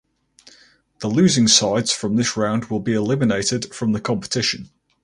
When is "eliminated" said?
2.95-3.71